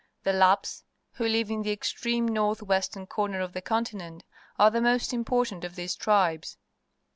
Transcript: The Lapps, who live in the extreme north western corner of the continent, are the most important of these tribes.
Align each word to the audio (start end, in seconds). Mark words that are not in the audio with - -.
The 0.23 0.33
Lapps, 0.33 0.83
who 1.11 1.27
live 1.27 1.51
in 1.51 1.61
the 1.61 1.71
extreme 1.71 2.27
north 2.27 2.63
western 2.63 3.05
corner 3.05 3.39
of 3.39 3.53
the 3.53 3.61
continent, 3.61 4.23
are 4.57 4.71
the 4.71 4.81
most 4.81 5.13
important 5.13 5.63
of 5.63 5.75
these 5.75 5.93
tribes. 5.93 6.57